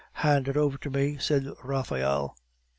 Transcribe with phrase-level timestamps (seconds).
[0.25, 2.35] "Hand it over to me," said Raphael.